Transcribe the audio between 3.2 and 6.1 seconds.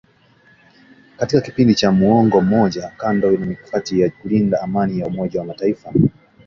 na mikakati ya kulinda Amani ya Umoja wa mataifa